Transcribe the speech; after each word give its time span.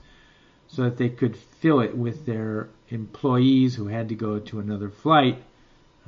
so 0.67 0.83
that 0.83 0.97
they 0.97 1.07
could 1.07 1.37
fill 1.37 1.79
it 1.79 1.97
with 1.97 2.25
their 2.25 2.67
employees 2.89 3.75
who 3.75 3.87
had 3.87 4.09
to 4.09 4.15
go 4.15 4.39
to 4.39 4.59
another 4.59 4.89
flight, 4.89 5.41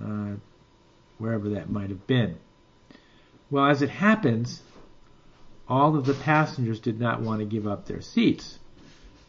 uh, 0.04 0.32
wherever 1.20 1.48
that 1.52 1.70
might 1.70 1.90
have 1.90 2.06
been. 2.06 2.38
Well, 3.50 3.68
as 3.68 3.82
it 3.82 3.92
happens, 3.92 4.62
all 5.70 5.96
of 5.96 6.06
the 6.06 6.16
passengers 6.16 6.82
did 6.82 7.00
not 7.00 7.22
want 7.22 7.40
to 7.40 7.46
give 7.46 7.66
up 7.66 7.86
their 7.86 8.02
seats 8.02 8.60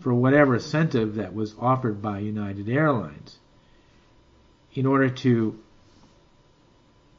for 0.00 0.14
whatever 0.14 0.54
incentive 0.54 1.16
that 1.16 1.34
was 1.34 1.54
offered 1.58 2.00
by 2.00 2.20
United 2.20 2.68
Airlines 2.68 3.36
in 4.74 4.86
order 4.86 5.08
to 5.08 5.58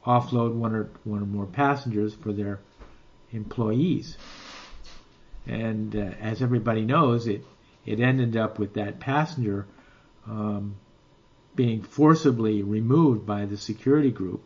offload 0.05 0.53
one 0.53 0.73
or 0.73 0.89
one 1.03 1.21
or 1.21 1.25
more 1.25 1.45
passengers 1.45 2.13
for 2.13 2.31
their 2.31 2.59
employees. 3.31 4.17
And 5.45 5.95
uh, 5.95 6.11
as 6.21 6.41
everybody 6.41 6.85
knows, 6.85 7.27
it 7.27 7.45
it 7.85 7.99
ended 7.99 8.37
up 8.37 8.59
with 8.59 8.75
that 8.75 8.99
passenger 8.99 9.65
um, 10.27 10.75
being 11.55 11.81
forcibly 11.81 12.61
removed 12.63 13.25
by 13.25 13.45
the 13.45 13.57
security 13.57 14.11
group, 14.11 14.43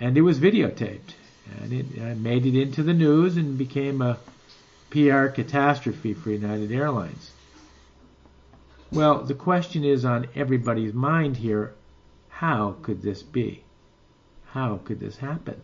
and 0.00 0.16
it 0.18 0.22
was 0.22 0.38
videotaped, 0.38 1.14
and 1.60 1.72
it 1.72 1.86
uh, 2.00 2.14
made 2.16 2.46
it 2.46 2.60
into 2.60 2.82
the 2.82 2.94
news 2.94 3.36
and 3.36 3.56
became 3.56 4.02
a 4.02 4.18
PR 4.90 5.26
catastrophe 5.26 6.14
for 6.14 6.30
United 6.30 6.72
Airlines. 6.72 7.30
Well, 8.90 9.22
the 9.22 9.34
question 9.34 9.84
is 9.84 10.04
on 10.04 10.28
everybody's 10.34 10.94
mind 10.94 11.36
here, 11.36 11.74
how 12.28 12.76
could 12.82 13.02
this 13.02 13.22
be? 13.22 13.64
How 14.52 14.78
could 14.78 14.98
this 14.98 15.18
happen? 15.18 15.60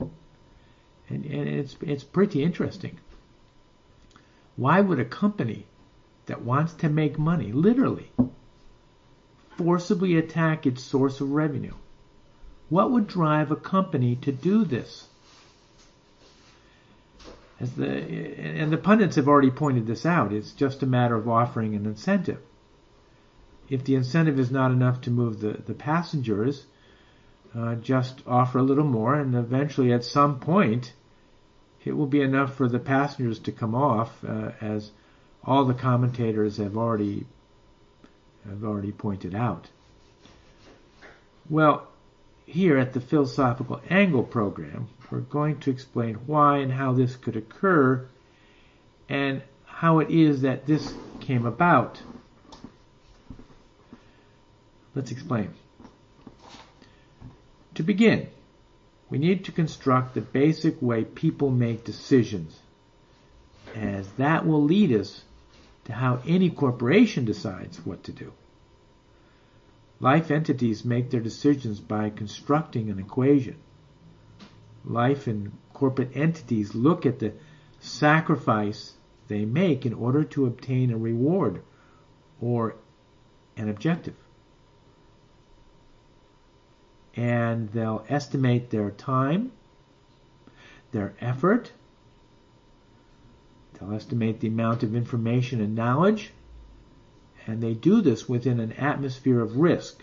And, 0.00 1.24
and 1.24 1.48
it's, 1.48 1.76
it's 1.80 2.04
pretty 2.04 2.42
interesting. 2.42 2.98
Why 4.56 4.80
would 4.80 5.00
a 5.00 5.04
company 5.04 5.66
that 6.26 6.42
wants 6.42 6.72
to 6.74 6.88
make 6.88 7.18
money, 7.18 7.50
literally, 7.50 8.12
forcibly 9.56 10.16
attack 10.16 10.66
its 10.66 10.82
source 10.82 11.20
of 11.20 11.30
revenue? 11.30 11.74
What 12.68 12.92
would 12.92 13.08
drive 13.08 13.50
a 13.50 13.56
company 13.56 14.16
to 14.16 14.30
do 14.30 14.64
this? 14.64 15.08
As 17.58 17.72
the, 17.72 17.88
and 17.88 18.70
the 18.70 18.76
pundits 18.76 19.16
have 19.16 19.26
already 19.26 19.50
pointed 19.50 19.86
this 19.86 20.06
out. 20.06 20.32
It's 20.32 20.52
just 20.52 20.82
a 20.84 20.86
matter 20.86 21.16
of 21.16 21.28
offering 21.28 21.74
an 21.74 21.86
incentive 21.86 22.38
if 23.68 23.84
the 23.84 23.94
incentive 23.94 24.38
is 24.38 24.50
not 24.50 24.70
enough 24.70 25.00
to 25.02 25.10
move 25.10 25.40
the, 25.40 25.52
the 25.66 25.74
passengers, 25.74 26.66
uh, 27.54 27.74
just 27.76 28.22
offer 28.26 28.58
a 28.58 28.62
little 28.62 28.84
more, 28.84 29.14
and 29.14 29.34
eventually 29.34 29.92
at 29.92 30.04
some 30.04 30.38
point, 30.38 30.92
it 31.84 31.92
will 31.92 32.06
be 32.06 32.20
enough 32.20 32.54
for 32.54 32.68
the 32.68 32.78
passengers 32.78 33.38
to 33.40 33.52
come 33.52 33.74
off, 33.74 34.24
uh, 34.24 34.52
as 34.60 34.90
all 35.44 35.64
the 35.64 35.74
commentators 35.74 36.56
have 36.58 36.76
already 36.76 37.26
have 38.48 38.64
already 38.64 38.92
pointed 38.92 39.34
out. 39.34 39.68
Well, 41.50 41.86
here 42.46 42.78
at 42.78 42.92
the 42.92 43.00
Philosophical 43.00 43.80
Angle 43.90 44.24
program, 44.24 44.88
we're 45.10 45.20
going 45.20 45.60
to 45.60 45.70
explain 45.70 46.14
why 46.26 46.58
and 46.58 46.72
how 46.72 46.92
this 46.92 47.16
could 47.16 47.36
occur, 47.36 48.06
and 49.08 49.42
how 49.64 49.98
it 49.98 50.10
is 50.10 50.42
that 50.42 50.66
this 50.66 50.94
came 51.20 51.46
about. 51.46 52.00
Let's 54.98 55.12
explain. 55.12 55.54
To 57.76 57.84
begin, 57.84 58.30
we 59.08 59.18
need 59.18 59.44
to 59.44 59.52
construct 59.52 60.14
the 60.14 60.20
basic 60.20 60.82
way 60.82 61.04
people 61.04 61.52
make 61.52 61.84
decisions, 61.84 62.58
as 63.76 64.10
that 64.14 64.44
will 64.44 64.64
lead 64.64 64.90
us 64.90 65.22
to 65.84 65.92
how 65.92 66.20
any 66.26 66.50
corporation 66.50 67.24
decides 67.24 67.86
what 67.86 68.02
to 68.02 68.12
do. 68.12 68.32
Life 70.00 70.32
entities 70.32 70.84
make 70.84 71.10
their 71.10 71.20
decisions 71.20 71.78
by 71.78 72.10
constructing 72.10 72.90
an 72.90 72.98
equation. 72.98 73.54
Life 74.84 75.28
and 75.28 75.52
corporate 75.74 76.16
entities 76.16 76.74
look 76.74 77.06
at 77.06 77.20
the 77.20 77.34
sacrifice 77.78 78.94
they 79.28 79.44
make 79.44 79.86
in 79.86 79.94
order 79.94 80.24
to 80.24 80.46
obtain 80.46 80.90
a 80.90 80.98
reward 80.98 81.62
or 82.40 82.74
an 83.56 83.68
objective 83.68 84.16
and 87.18 87.68
they'll 87.72 88.04
estimate 88.08 88.70
their 88.70 88.92
time, 88.92 89.50
their 90.92 91.14
effort, 91.20 91.72
they'll 93.74 93.92
estimate 93.92 94.38
the 94.38 94.46
amount 94.46 94.84
of 94.84 94.94
information 94.94 95.60
and 95.60 95.74
knowledge, 95.74 96.30
and 97.44 97.60
they 97.60 97.74
do 97.74 98.00
this 98.00 98.28
within 98.28 98.60
an 98.60 98.70
atmosphere 98.74 99.40
of 99.40 99.56
risk 99.56 100.00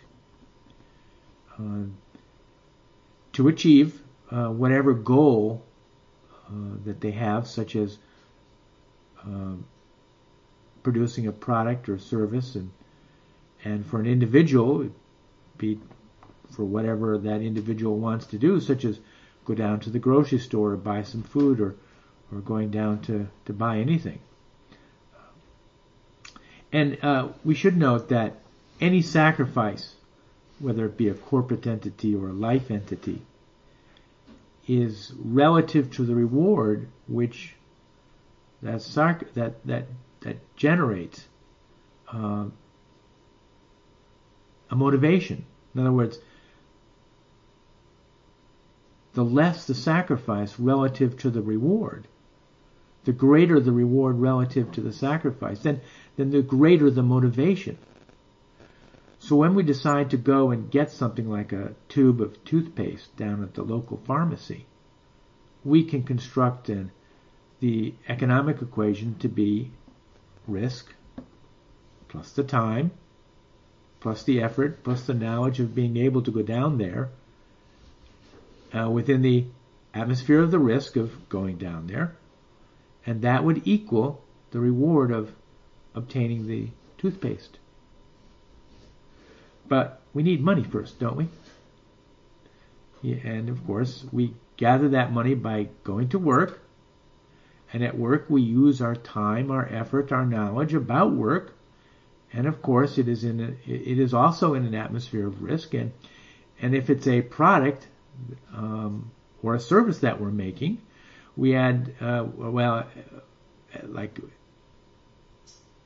uh, 1.58 1.84
to 3.32 3.48
achieve 3.48 4.02
uh, 4.30 4.48
whatever 4.50 4.94
goal 4.94 5.64
uh, 6.50 6.76
that 6.84 7.00
they 7.00 7.12
have, 7.12 7.48
such 7.48 7.78
as 7.78 7.98
um, 9.24 9.66
producing 10.84 11.28
a 11.28 11.32
product 11.32 11.88
or 11.88 11.98
service, 11.98 12.56
and 12.56 12.72
and 13.64 13.86
for 13.86 14.02
an 14.02 14.06
individual, 14.06 14.90
be 15.58 15.80
for 16.52 16.64
whatever 16.64 17.18
that 17.18 17.42
individual 17.42 17.98
wants 17.98 18.26
to 18.28 18.38
do, 18.38 18.60
such 18.60 18.86
as 18.86 19.00
go 19.46 19.54
down 19.54 19.80
to 19.82 19.90
the 19.90 20.00
grocery 20.00 20.40
store 20.40 20.72
or 20.72 20.78
buy 20.78 21.04
some 21.04 21.24
food 21.24 21.60
or, 21.60 21.76
or 22.32 22.40
going 22.40 22.72
down 22.72 23.00
to, 23.02 23.28
to 23.46 23.54
buy 23.54 23.78
anything. 23.78 24.20
And 26.72 26.98
uh, 27.04 27.30
we 27.44 27.56
should 27.56 27.78
note 27.78 28.10
that 28.10 28.42
any 28.82 29.02
sacrifice, 29.02 29.96
whether 30.60 30.86
it 30.86 30.98
be 30.98 31.08
a 31.08 31.14
corporate 31.14 31.68
entity 31.68 32.16
or 32.16 32.30
a 32.30 32.34
life 32.34 32.70
entity, 32.72 33.22
is 34.68 35.14
relative 35.18 35.92
to 35.92 36.06
the 36.06 36.16
reward 36.16 36.90
which 37.08 37.56
that 38.62 38.82
sac- 38.82 39.34
that 39.36 39.64
that 39.66 39.86
that 40.22 40.56
generates 40.56 41.24
uh, 42.12 42.46
a 44.72 44.76
motivation. 44.76 45.46
In 45.74 45.82
other 45.82 45.92
words, 45.92 46.18
the 49.16 49.24
less 49.24 49.66
the 49.66 49.74
sacrifice 49.74 50.60
relative 50.60 51.18
to 51.18 51.30
the 51.30 51.42
reward, 51.42 52.06
the 53.06 53.14
greater 53.14 53.60
the 53.62 53.72
reward 53.72 54.20
relative 54.20 54.72
to 54.74 54.82
the 54.82 54.92
sacrifice, 54.92 55.60
then, 55.60 55.80
then 56.18 56.30
the 56.32 56.42
greater 56.42 56.92
the 56.92 57.02
motivation. 57.02 57.78
So 59.20 59.38
when 59.38 59.56
we 59.56 59.64
decide 59.64 60.12
to 60.12 60.18
go 60.18 60.52
and 60.52 60.70
get 60.70 60.92
something 60.92 61.30
like 61.30 61.54
a 61.54 61.74
tube 61.88 62.20
of 62.20 62.44
toothpaste 62.44 63.16
down 63.16 63.42
at 63.42 63.54
the 63.54 63.64
local 63.64 64.02
pharmacy, 64.06 64.66
we 65.64 65.86
can 65.86 66.04
construct 66.04 66.68
an, 66.68 66.92
the 67.62 67.94
economic 68.10 68.62
equation 68.62 69.18
to 69.20 69.30
be 69.30 69.72
risk 70.46 70.94
plus 72.10 72.34
the 72.34 72.44
time 72.44 72.92
plus 74.00 74.24
the 74.24 74.42
effort 74.42 74.84
plus 74.84 75.08
the 75.08 75.14
knowledge 75.14 75.60
of 75.60 75.74
being 75.74 75.98
able 75.98 76.22
to 76.22 76.30
go 76.30 76.44
down 76.44 76.78
there 76.78 77.10
uh, 78.76 78.90
within 78.90 79.22
the 79.22 79.46
atmosphere 79.94 80.42
of 80.42 80.52
the 80.52 80.60
risk 80.60 80.96
of 80.96 81.30
going 81.30 81.58
down 81.58 81.88
there, 81.88 82.16
and 83.06 83.22
that 83.22 83.44
would 83.44 83.62
equal 83.66 84.22
the 84.52 84.60
reward 84.60 85.12
of 85.12 85.34
obtaining 85.94 86.48
the 86.48 86.70
toothpaste. 86.98 87.60
But 89.68 90.02
we 90.14 90.24
need 90.24 90.42
money 90.44 90.64
first, 90.64 91.00
don't 91.00 91.16
we? 91.16 91.28
Yeah, 93.02 93.18
and 93.24 93.50
of 93.50 93.66
course, 93.66 94.06
we 94.12 94.34
gather 94.58 94.90
that 94.90 95.12
money 95.12 95.36
by 95.36 95.70
going 95.84 96.10
to 96.10 96.20
work, 96.20 96.62
and 97.72 97.84
at 97.84 97.98
work 97.98 98.26
we 98.30 98.42
use 98.42 98.82
our 98.82 98.96
time, 98.96 99.52
our 99.52 99.68
effort, 99.68 100.12
our 100.12 100.26
knowledge 100.26 100.74
about 100.74 101.12
work, 101.12 101.54
and 102.34 102.48
of 102.48 102.62
course 102.62 102.98
it 102.98 103.08
is 103.08 103.24
in 103.24 103.40
a, 103.40 103.72
it 103.72 104.00
is 104.00 104.14
also 104.14 104.54
in 104.54 104.66
an 104.66 104.76
atmosphere 104.76 105.28
of 105.28 105.44
risk, 105.44 105.74
and 105.74 105.92
and 106.62 106.76
if 106.76 106.90
it's 106.90 107.08
a 107.08 107.22
product 107.22 107.88
um, 108.54 109.12
or 109.42 109.56
a 109.56 109.60
service 109.60 110.00
that 110.00 110.20
we're 110.20 110.32
making, 110.32 110.82
we 111.36 111.56
add, 111.56 111.94
uh, 112.02 112.26
well, 112.36 112.86
like, 113.84 114.20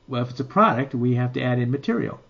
well, 0.06 0.22
if 0.22 0.30
it's 0.30 0.40
a 0.40 0.44
product, 0.44 0.94
we 0.94 1.14
have 1.16 1.32
to 1.34 1.42
add 1.42 1.58
in 1.58 1.70
material. 1.70 2.20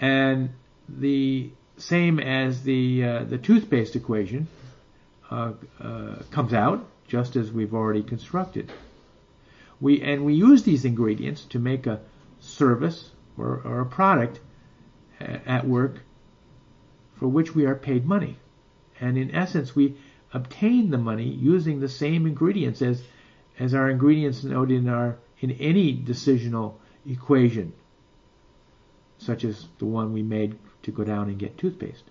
And 0.00 0.50
the 0.88 1.50
same 1.78 2.18
as 2.18 2.62
the, 2.62 3.04
uh, 3.04 3.24
the 3.24 3.38
toothpaste 3.38 3.96
equation 3.96 4.48
uh, 5.30 5.52
uh, 5.80 6.16
comes 6.30 6.52
out 6.52 6.86
just 7.08 7.36
as 7.36 7.52
we've 7.52 7.74
already 7.74 8.02
constructed. 8.02 8.72
We, 9.80 10.00
and 10.02 10.24
we 10.24 10.34
use 10.34 10.62
these 10.62 10.84
ingredients 10.84 11.44
to 11.50 11.58
make 11.58 11.86
a 11.86 12.00
service 12.40 13.10
or, 13.36 13.60
or 13.64 13.80
a 13.80 13.86
product 13.86 14.40
at 15.20 15.66
work 15.66 16.00
for 17.18 17.28
which 17.28 17.54
we 17.54 17.66
are 17.66 17.74
paid 17.74 18.06
money. 18.06 18.38
And 19.00 19.18
in 19.18 19.34
essence, 19.34 19.74
we 19.74 19.96
obtain 20.32 20.90
the 20.90 20.98
money 20.98 21.28
using 21.28 21.80
the 21.80 21.88
same 21.88 22.26
ingredients 22.26 22.82
as, 22.82 23.02
as 23.58 23.74
our 23.74 23.90
ingredients 23.90 24.44
noted 24.44 24.78
in 24.78 24.88
our, 24.88 25.18
in 25.40 25.52
any 25.52 25.96
decisional 25.96 26.74
equation, 27.08 27.72
such 29.18 29.44
as 29.44 29.66
the 29.78 29.86
one 29.86 30.12
we 30.12 30.22
made 30.22 30.58
to 30.82 30.90
go 30.90 31.04
down 31.04 31.28
and 31.28 31.38
get 31.38 31.58
toothpaste. 31.58 32.04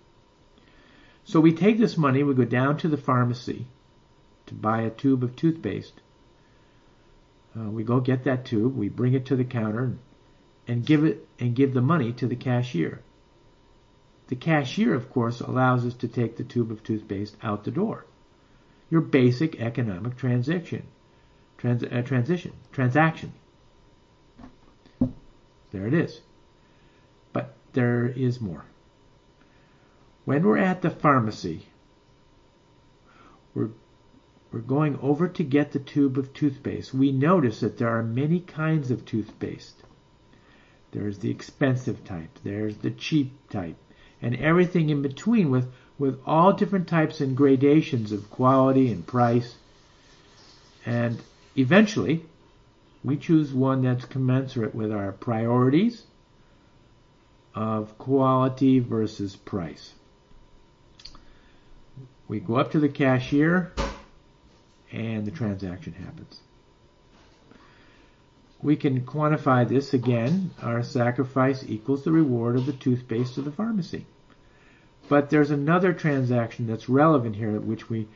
So 1.23 1.39
we 1.39 1.53
take 1.53 1.79
this 1.79 1.97
money, 1.97 2.23
we 2.23 2.35
go 2.35 2.45
down 2.45 2.77
to 2.77 2.87
the 2.87 2.97
pharmacy 2.97 3.65
to 4.45 4.53
buy 4.53 4.81
a 4.81 4.91
tube 4.91 5.23
of 5.23 5.35
toothpaste. 5.35 6.01
Uh, 7.57 7.69
we 7.69 7.83
go 7.83 7.99
get 7.99 8.25
that 8.25 8.45
tube, 8.45 8.75
we 8.75 8.89
bring 8.89 9.13
it 9.13 9.25
to 9.27 9.35
the 9.35 9.43
counter 9.43 9.97
and 10.67 10.85
give 10.85 11.03
it 11.03 11.27
and 11.39 11.55
give 11.55 11.73
the 11.73 11.81
money 11.81 12.11
to 12.13 12.27
the 12.27 12.35
cashier. 12.35 13.01
The 14.27 14.35
cashier, 14.35 14.95
of 14.95 15.11
course, 15.11 15.39
allows 15.39 15.85
us 15.85 15.93
to 15.95 16.07
take 16.07 16.35
the 16.35 16.43
tube 16.43 16.71
of 16.71 16.81
toothpaste 16.81 17.37
out 17.43 17.63
the 17.63 17.71
door. 17.71 18.05
Your 18.89 19.01
basic 19.01 19.61
economic 19.61 20.17
transaction. 20.17 20.87
Trans, 21.57 21.83
uh, 21.83 22.01
transition. 22.03 22.53
Transaction. 22.71 23.33
There 25.71 25.85
it 25.87 25.93
is. 25.93 26.21
But 27.33 27.55
there 27.73 28.07
is 28.07 28.41
more. 28.41 28.65
When 30.23 30.43
we're 30.43 30.57
at 30.57 30.81
the 30.81 30.89
pharmacy, 30.89 31.67
we're, 33.53 33.69
we're 34.51 34.59
going 34.61 34.97
over 35.01 35.27
to 35.27 35.43
get 35.43 35.71
the 35.71 35.79
tube 35.79 36.17
of 36.17 36.33
toothpaste. 36.33 36.93
We 36.93 37.11
notice 37.11 37.59
that 37.59 37.77
there 37.77 37.95
are 37.95 38.03
many 38.03 38.39
kinds 38.39 38.89
of 38.89 39.05
toothpaste. 39.05 39.83
There's 40.91 41.19
the 41.19 41.29
expensive 41.29 42.03
type. 42.03 42.39
There's 42.43 42.77
the 42.77 42.91
cheap 42.91 43.33
type 43.49 43.77
and 44.25 44.35
everything 44.37 44.89
in 44.89 45.03
between 45.03 45.51
with, 45.51 45.71
with 45.99 46.19
all 46.25 46.51
different 46.51 46.87
types 46.87 47.21
and 47.21 47.37
gradations 47.37 48.11
of 48.11 48.27
quality 48.31 48.91
and 48.91 49.05
price. 49.05 49.55
And 50.83 51.21
eventually, 51.55 52.25
we 53.03 53.17
choose 53.17 53.53
one 53.53 53.83
that's 53.83 54.03
commensurate 54.05 54.73
with 54.73 54.91
our 54.91 55.11
priorities 55.11 56.01
of 57.53 57.99
quality 57.99 58.79
versus 58.79 59.35
price. 59.35 59.93
We 62.27 62.39
go 62.39 62.55
up 62.55 62.71
to 62.71 62.79
the 62.79 62.89
cashier 62.89 63.71
and 64.91 65.23
the 65.23 65.31
transaction 65.31 65.93
happens. 65.93 66.41
We 68.59 68.75
can 68.75 69.01
quantify 69.01 69.69
this 69.69 69.93
again. 69.93 70.49
Our 70.63 70.81
sacrifice 70.81 71.63
equals 71.67 72.03
the 72.03 72.11
reward 72.11 72.55
of 72.55 72.65
the 72.65 72.73
toothpaste 72.73 73.35
to 73.35 73.43
the 73.43 73.51
pharmacy. 73.51 74.07
But 75.07 75.29
there's 75.29 75.51
another 75.51 75.93
transaction 75.93 76.67
that's 76.67 76.89
relevant 76.89 77.35
here 77.35 77.59
which 77.59 77.89
we 77.89 78.07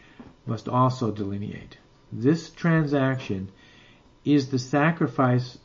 must 0.45 0.67
also 0.67 1.11
delineate. 1.11 1.77
This 2.11 2.49
transaction 2.49 3.51
is 4.25 4.49
the 4.49 4.59
sacrifice 4.59 5.57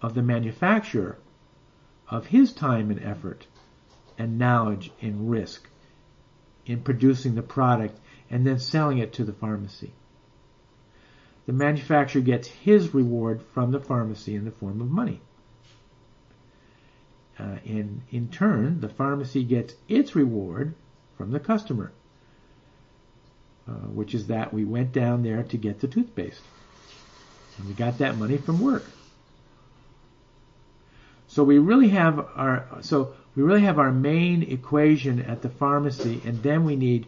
of 0.00 0.14
the 0.14 0.22
manufacturer 0.22 1.18
of 2.08 2.26
his 2.26 2.52
time 2.52 2.90
and 2.90 3.02
effort 3.02 3.46
and 4.18 4.38
knowledge 4.38 4.90
and 5.02 5.30
risk 5.30 5.68
in 6.64 6.80
producing 6.80 7.34
the 7.34 7.42
product 7.42 7.98
and 8.30 8.46
then 8.46 8.58
selling 8.58 8.98
it 8.98 9.12
to 9.14 9.24
the 9.24 9.32
pharmacy 9.32 9.92
the 11.46 11.52
manufacturer 11.52 12.22
gets 12.22 12.48
his 12.48 12.92
reward 12.92 13.40
from 13.54 13.70
the 13.70 13.80
pharmacy 13.80 14.34
in 14.34 14.44
the 14.44 14.50
form 14.50 14.80
of 14.80 14.90
money. 14.90 15.20
Uh, 17.38 17.56
and 17.66 18.02
in 18.10 18.28
turn, 18.28 18.80
the 18.80 18.88
pharmacy 18.88 19.44
gets 19.44 19.74
its 19.88 20.16
reward 20.16 20.74
from 21.18 21.30
the 21.30 21.40
customer, 21.40 21.92
uh, 23.68 23.72
which 23.72 24.14
is 24.14 24.26
that 24.28 24.54
we 24.54 24.64
went 24.64 24.92
down 24.92 25.22
there 25.22 25.42
to 25.42 25.56
get 25.56 25.80
the 25.80 25.88
toothpaste. 25.88 26.42
And 27.58 27.68
we 27.68 27.74
got 27.74 27.98
that 27.98 28.16
money 28.16 28.38
from 28.38 28.60
work. 28.60 28.84
So 31.28 31.44
we 31.44 31.58
really 31.58 31.88
have 31.88 32.18
our 32.18 32.66
so 32.80 33.14
we 33.34 33.42
really 33.42 33.62
have 33.62 33.78
our 33.78 33.92
main 33.92 34.42
equation 34.42 35.20
at 35.20 35.42
the 35.42 35.50
pharmacy, 35.50 36.22
and 36.24 36.42
then 36.42 36.64
we 36.64 36.76
need 36.76 37.06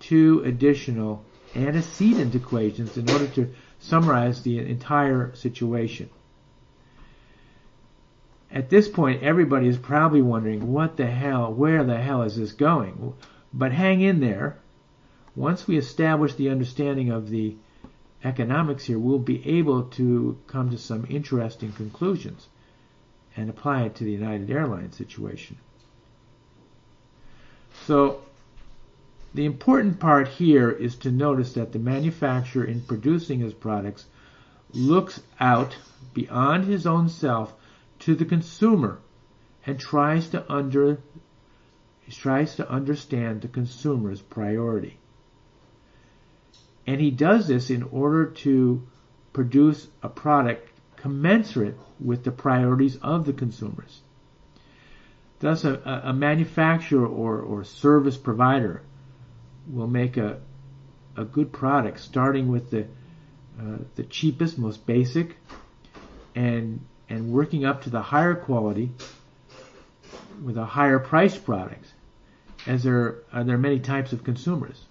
two 0.00 0.42
additional 0.44 1.24
antecedent 1.54 2.34
equations 2.34 2.96
in 2.96 3.08
order 3.10 3.26
to 3.28 3.54
summarize 3.78 4.42
the 4.42 4.58
entire 4.58 5.34
situation. 5.34 6.10
At 8.52 8.68
this 8.68 8.88
point, 8.88 9.22
everybody 9.22 9.68
is 9.68 9.78
probably 9.78 10.22
wondering, 10.22 10.72
what 10.72 10.96
the 10.96 11.06
hell, 11.06 11.52
where 11.52 11.84
the 11.84 11.98
hell 11.98 12.22
is 12.22 12.36
this 12.36 12.52
going? 12.52 13.14
But 13.52 13.72
hang 13.72 14.00
in 14.00 14.20
there. 14.20 14.58
Once 15.36 15.68
we 15.68 15.76
establish 15.76 16.34
the 16.34 16.50
understanding 16.50 17.10
of 17.10 17.30
the 17.30 17.56
economics 18.24 18.84
here, 18.84 18.98
we'll 18.98 19.20
be 19.20 19.46
able 19.48 19.84
to 19.84 20.36
come 20.48 20.70
to 20.70 20.78
some 20.78 21.06
interesting 21.08 21.72
conclusions 21.72 22.48
and 23.36 23.48
apply 23.48 23.82
it 23.82 23.94
to 23.94 24.04
the 24.04 24.10
United 24.10 24.50
Airlines 24.50 24.96
situation. 24.96 25.56
So 27.86 28.22
the 29.32 29.44
important 29.44 30.00
part 30.00 30.26
here 30.26 30.70
is 30.70 30.96
to 30.96 31.12
notice 31.12 31.52
that 31.52 31.72
the 31.72 31.78
manufacturer 31.78 32.64
in 32.64 32.80
producing 32.80 33.38
his 33.38 33.54
products 33.54 34.06
looks 34.72 35.22
out 35.38 35.76
beyond 36.12 36.64
his 36.64 36.84
own 36.86 37.08
self 37.08 37.54
to 38.00 38.14
the 38.14 38.24
consumer 38.24 38.98
and 39.66 39.78
tries 39.78 40.28
to 40.28 40.52
under 40.52 41.00
tries 42.10 42.56
to 42.56 42.68
understand 42.68 43.40
the 43.40 43.46
consumer's 43.46 44.20
priority. 44.20 44.98
And 46.84 47.00
he 47.00 47.12
does 47.12 47.46
this 47.46 47.70
in 47.70 47.84
order 47.84 48.26
to 48.26 48.84
produce 49.32 49.86
a 50.02 50.08
product 50.08 50.68
commensurate 50.96 51.76
with 52.00 52.24
the 52.24 52.32
priorities 52.32 52.96
of 52.96 53.26
the 53.26 53.32
consumers. 53.32 54.00
Thus, 55.38 55.64
a, 55.64 56.02
a 56.04 56.12
manufacturer 56.12 57.06
or, 57.06 57.40
or 57.40 57.62
service 57.62 58.16
provider 58.16 58.82
will 59.68 59.86
make 59.86 60.16
a 60.16 60.40
a 61.16 61.24
good 61.24 61.52
product, 61.52 62.00
starting 62.00 62.48
with 62.48 62.70
the 62.70 62.82
uh, 63.60 63.78
the 63.94 64.04
cheapest, 64.04 64.58
most 64.58 64.86
basic, 64.86 65.36
and 66.34 66.80
and 67.10 67.32
working 67.32 67.64
up 67.64 67.82
to 67.82 67.90
the 67.90 68.00
higher 68.00 68.34
quality 68.34 68.90
with 70.42 70.56
a 70.56 70.64
higher 70.64 71.00
priced 71.00 71.44
product, 71.44 71.84
as 72.66 72.84
there 72.84 73.16
uh, 73.32 73.38
are 73.38 73.44
there 73.44 73.58
many 73.58 73.80
types 73.80 74.12
of 74.12 74.24
consumers, 74.24 74.86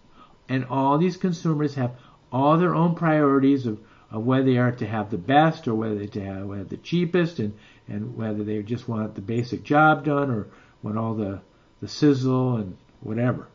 and 0.47 0.65
all 0.65 0.97
these 0.97 1.17
consumers 1.17 1.75
have 1.75 1.91
all 2.31 2.57
their 2.57 2.75
own 2.75 2.93
priorities 2.93 3.65
of, 3.65 3.79
of 4.11 4.23
whether 4.23 4.43
they 4.43 4.57
are 4.57 4.73
to 4.73 4.85
have 4.85 5.09
the 5.09 5.17
best 5.17 5.67
or 5.67 5.73
whether 5.73 5.95
they 5.95 6.07
to 6.07 6.23
have, 6.23 6.49
have 6.49 6.69
the 6.69 6.77
cheapest, 6.77 7.39
and 7.39 7.57
and 7.87 8.15
whether 8.15 8.43
they 8.43 8.61
just 8.61 8.87
want 8.87 9.15
the 9.15 9.21
basic 9.21 9.63
job 9.63 10.05
done 10.05 10.29
or 10.29 10.47
want 10.83 10.97
all 10.97 11.15
the 11.15 11.41
the 11.81 11.87
sizzle 11.87 12.57
and 12.57 12.77
whatever. 12.99 13.47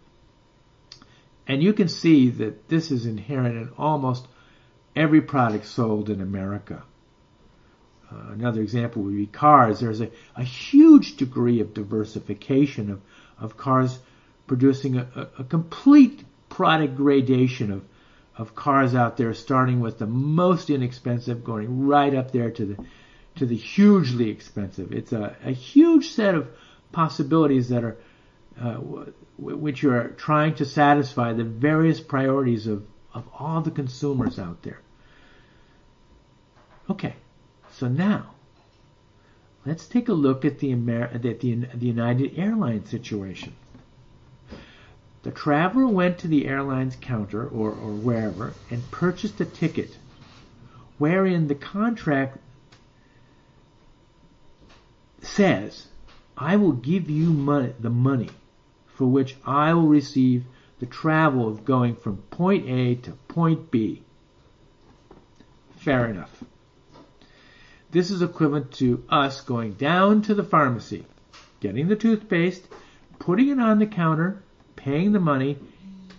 And 1.46 1.62
you 1.62 1.74
can 1.74 1.88
see 1.88 2.30
that 2.30 2.68
this 2.68 2.90
is 2.90 3.04
inherent 3.04 3.56
in 3.56 3.70
almost 3.76 4.26
every 4.96 5.20
product 5.20 5.66
sold 5.66 6.08
in 6.08 6.22
America. 6.22 6.82
Uh, 8.14 8.32
another 8.32 8.60
example 8.60 9.02
would 9.02 9.16
be 9.16 9.26
cars. 9.26 9.80
There's 9.80 10.00
a, 10.00 10.10
a 10.36 10.44
huge 10.44 11.16
degree 11.16 11.60
of 11.60 11.74
diversification 11.74 12.90
of, 12.90 13.00
of 13.38 13.56
cars 13.56 13.98
producing 14.46 14.98
a, 14.98 15.08
a, 15.16 15.42
a 15.42 15.44
complete 15.44 16.24
product 16.48 16.96
gradation 16.96 17.72
of, 17.72 17.84
of 18.36 18.54
cars 18.54 18.94
out 18.94 19.16
there, 19.16 19.34
starting 19.34 19.80
with 19.80 19.98
the 19.98 20.06
most 20.06 20.70
inexpensive, 20.70 21.42
going 21.42 21.86
right 21.86 22.14
up 22.14 22.30
there 22.30 22.50
to 22.50 22.64
the 22.64 22.84
to 23.36 23.46
the 23.46 23.56
hugely 23.56 24.30
expensive. 24.30 24.92
It's 24.92 25.12
a, 25.12 25.36
a 25.44 25.50
huge 25.50 26.10
set 26.10 26.36
of 26.36 26.48
possibilities 26.92 27.70
that 27.70 27.82
are 27.82 27.96
uh, 28.60 28.76
which 29.36 29.82
you 29.82 29.90
are 29.92 30.10
trying 30.10 30.54
to 30.54 30.64
satisfy 30.64 31.32
the 31.32 31.42
various 31.42 32.00
priorities 32.00 32.68
of, 32.68 32.86
of 33.12 33.24
all 33.36 33.60
the 33.60 33.72
consumers 33.72 34.38
out 34.38 34.62
there. 34.62 34.80
Okay, 36.88 37.16
so 37.84 37.88
now 37.88 38.30
let's 39.66 39.86
take 39.86 40.08
a 40.08 40.14
look 40.14 40.42
at 40.46 40.58
the, 40.58 40.72
Amer- 40.72 41.10
at 41.12 41.20
the, 41.20 41.32
the 41.32 41.86
United 41.86 42.38
Airlines 42.38 42.88
situation. 42.88 43.54
The 45.22 45.30
traveler 45.30 45.86
went 45.86 46.16
to 46.20 46.28
the 46.28 46.46
airline's 46.46 46.96
counter 46.96 47.46
or, 47.46 47.72
or 47.72 47.92
wherever 47.92 48.54
and 48.70 48.90
purchased 48.90 49.38
a 49.42 49.44
ticket 49.44 49.98
wherein 50.96 51.48
the 51.48 51.54
contract 51.54 52.38
says, 55.20 55.88
I 56.38 56.56
will 56.56 56.72
give 56.72 57.10
you 57.10 57.34
money, 57.34 57.74
the 57.78 57.90
money 57.90 58.30
for 58.86 59.04
which 59.04 59.36
I 59.44 59.74
will 59.74 59.88
receive 59.88 60.44
the 60.78 60.86
travel 60.86 61.48
of 61.48 61.66
going 61.66 61.96
from 61.96 62.16
point 62.30 62.66
A 62.66 62.94
to 62.94 63.12
point 63.28 63.70
B. 63.70 64.04
Fair 65.76 66.06
enough. 66.06 66.44
This 67.94 68.10
is 68.10 68.22
equivalent 68.22 68.72
to 68.78 69.04
us 69.08 69.40
going 69.42 69.74
down 69.74 70.22
to 70.22 70.34
the 70.34 70.42
pharmacy, 70.42 71.06
getting 71.60 71.86
the 71.86 71.94
toothpaste, 71.94 72.66
putting 73.20 73.50
it 73.50 73.60
on 73.60 73.78
the 73.78 73.86
counter, 73.86 74.42
paying 74.74 75.12
the 75.12 75.20
money, 75.20 75.58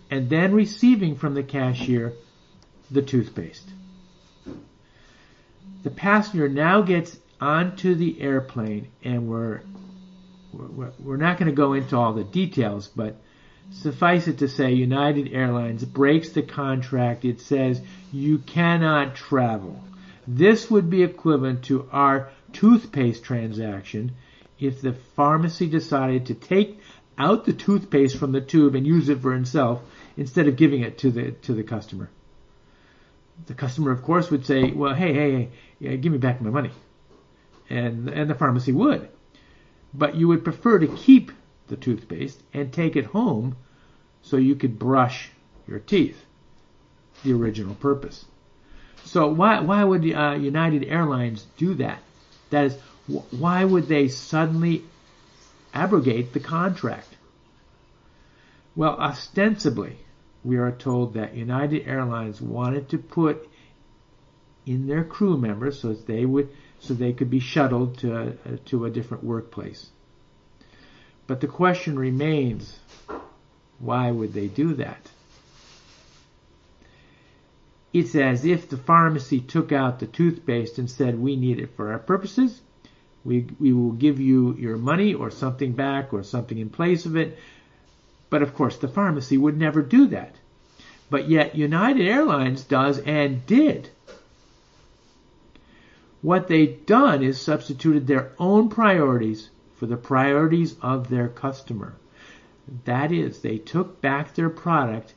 and 0.09 0.29
then 0.29 0.53
receiving 0.53 1.17
from 1.17 1.33
the 1.33 1.43
cashier 1.43 2.13
the 2.89 3.01
toothpaste. 3.01 3.67
The 5.83 5.91
passenger 5.91 6.47
now 6.47 6.81
gets 6.81 7.19
onto 7.41 7.93
the 7.93 8.21
airplane 8.21 8.87
and 9.03 9.27
we're 9.27 9.59
we're, 10.53 11.17
not 11.17 11.37
going 11.37 11.51
to 11.51 11.55
go 11.55 11.73
into 11.73 11.97
all 11.97 12.13
the 12.13 12.23
details, 12.23 12.87
but 12.87 13.17
suffice 13.71 14.29
it 14.29 14.37
to 14.37 14.47
say, 14.47 14.71
United 14.71 15.33
Airlines 15.33 15.83
breaks 15.83 16.29
the 16.29 16.41
contract. 16.41 17.25
It 17.25 17.41
says 17.41 17.81
you 18.13 18.37
cannot 18.37 19.15
travel. 19.15 19.83
This 20.27 20.71
would 20.71 20.89
be 20.89 21.03
equivalent 21.03 21.63
to 21.65 21.87
our 21.91 22.29
toothpaste 22.53 23.23
transaction 23.23 24.13
if 24.59 24.81
the 24.81 24.93
pharmacy 24.93 25.67
decided 25.67 26.25
to 26.25 26.33
take 26.33 26.79
out 27.17 27.45
the 27.45 27.53
toothpaste 27.53 28.17
from 28.17 28.31
the 28.31 28.41
tube 28.41 28.75
and 28.75 28.85
use 28.85 29.09
it 29.09 29.19
for 29.19 29.33
himself 29.33 29.81
instead 30.17 30.47
of 30.47 30.55
giving 30.55 30.81
it 30.81 30.97
to 30.99 31.11
the 31.11 31.31
to 31.31 31.53
the 31.53 31.63
customer. 31.63 32.09
The 33.47 33.53
customer, 33.53 33.91
of 33.91 34.01
course, 34.01 34.31
would 34.31 34.45
say, 34.45 34.71
"Well, 34.71 34.95
hey, 34.95 35.13
hey, 35.13 35.31
hey, 35.31 35.49
yeah, 35.79 35.95
give 35.95 36.11
me 36.11 36.17
back 36.17 36.41
my 36.41 36.49
money," 36.49 36.71
and 37.69 38.09
and 38.09 38.29
the 38.29 38.35
pharmacy 38.35 38.71
would 38.71 39.09
but 39.97 40.15
you 40.15 40.27
would 40.27 40.43
prefer 40.43 40.79
to 40.79 40.87
keep 40.87 41.31
the 41.67 41.75
toothpaste 41.75 42.43
and 42.53 42.71
take 42.71 42.95
it 42.95 43.05
home 43.05 43.55
so 44.21 44.37
you 44.37 44.55
could 44.55 44.77
brush 44.77 45.31
your 45.67 45.79
teeth. 45.79 46.25
The 47.23 47.33
original 47.33 47.75
purpose. 47.75 48.25
So 49.05 49.27
why 49.27 49.61
why 49.61 49.83
would 49.83 50.03
uh, 50.11 50.35
United 50.39 50.83
Airlines 50.83 51.45
do 51.57 51.75
that? 51.75 51.99
That 52.49 52.65
is, 52.65 52.77
why 53.31 53.63
would 53.63 53.87
they 53.87 54.07
suddenly 54.07 54.83
abrogate 55.73 56.33
the 56.33 56.39
contract? 56.39 57.15
Well, 58.75 58.97
ostensibly, 58.97 59.97
we 60.43 60.57
are 60.57 60.71
told 60.71 61.13
that 61.13 61.35
United 61.35 61.87
Airlines 61.87 62.41
wanted 62.41 62.89
to 62.89 62.97
put 62.97 63.47
in 64.65 64.87
their 64.87 65.03
crew 65.03 65.37
members 65.37 65.79
so 65.79 65.89
that 65.89 66.07
they 66.07 66.25
would 66.25 66.49
so 66.79 66.93
they 66.93 67.13
could 67.13 67.29
be 67.29 67.39
shuttled 67.39 67.97
to 67.99 68.35
a, 68.45 68.57
to 68.57 68.85
a 68.85 68.89
different 68.89 69.23
workplace. 69.23 69.89
But 71.27 71.41
the 71.41 71.47
question 71.47 71.97
remains, 71.97 72.79
why 73.79 74.11
would 74.11 74.33
they 74.33 74.47
do 74.47 74.75
that? 74.75 75.09
It's 77.95 78.13
as 78.13 78.43
if 78.43 78.67
the 78.67 78.75
pharmacy 78.75 79.39
took 79.39 79.71
out 79.71 79.99
the 79.99 80.05
toothpaste 80.05 80.77
and 80.77 80.91
said, 80.91 81.17
we 81.17 81.37
need 81.37 81.59
it 81.59 81.77
for 81.77 81.93
our 81.93 81.97
purposes. 81.97 82.59
We, 83.23 83.47
we 83.57 83.71
will 83.71 83.93
give 83.93 84.19
you 84.19 84.53
your 84.55 84.75
money 84.75 85.13
or 85.13 85.31
something 85.31 85.71
back 85.71 86.11
or 86.11 86.21
something 86.21 86.57
in 86.57 86.69
place 86.69 87.05
of 87.05 87.15
it. 87.15 87.39
But 88.29 88.41
of 88.41 88.53
course, 88.53 88.75
the 88.75 88.89
pharmacy 88.89 89.37
would 89.37 89.57
never 89.57 89.81
do 89.81 90.07
that. 90.07 90.35
But 91.09 91.29
yet 91.29 91.55
United 91.55 92.05
Airlines 92.05 92.65
does 92.65 92.99
and 92.99 93.45
did. 93.45 93.91
What 96.21 96.49
they've 96.49 96.85
done 96.85 97.23
is 97.23 97.39
substituted 97.39 98.07
their 98.07 98.33
own 98.37 98.67
priorities 98.67 99.51
for 99.77 99.85
the 99.85 99.95
priorities 99.95 100.75
of 100.81 101.07
their 101.07 101.29
customer. 101.29 101.95
That 102.83 103.13
is, 103.13 103.39
they 103.39 103.57
took 103.57 104.01
back 104.01 104.35
their 104.35 104.49
product 104.49 105.13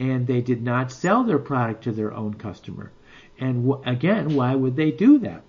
and 0.00 0.26
they 0.26 0.40
did 0.40 0.62
not 0.62 0.90
sell 0.90 1.22
their 1.22 1.38
product 1.38 1.84
to 1.84 1.92
their 1.92 2.12
own 2.12 2.34
customer. 2.34 2.90
And 3.38 3.66
w- 3.68 3.82
again, 3.86 4.34
why 4.34 4.54
would 4.54 4.74
they 4.74 4.90
do 4.90 5.18
that? 5.18 5.42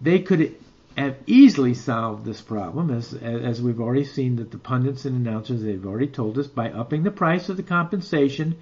They 0.00 0.20
could 0.20 0.54
have 0.96 1.16
easily 1.26 1.74
solved 1.74 2.24
this 2.24 2.42
problem, 2.42 2.90
as, 2.90 3.14
as 3.14 3.62
we've 3.62 3.80
already 3.80 4.04
seen 4.04 4.36
that 4.36 4.50
the 4.50 4.58
pundits 4.58 5.06
and 5.06 5.16
announcers, 5.16 5.62
they've 5.62 5.86
already 5.86 6.08
told 6.08 6.38
us, 6.38 6.46
by 6.46 6.70
upping 6.70 7.02
the 7.02 7.10
price 7.10 7.48
of 7.48 7.56
the 7.56 7.62
compensation 7.62 8.56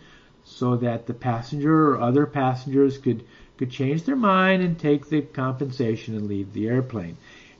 so 0.44 0.76
that 0.76 1.06
the 1.06 1.14
passenger 1.14 1.90
or 1.90 2.00
other 2.00 2.26
passengers 2.26 2.96
could 2.96 3.24
could 3.58 3.70
change 3.70 4.04
their 4.04 4.16
mind 4.16 4.62
and 4.62 4.78
take 4.78 5.10
the 5.10 5.20
compensation 5.20 6.16
and 6.16 6.28
leave 6.28 6.54
the 6.54 6.66
airplane. 6.66 7.18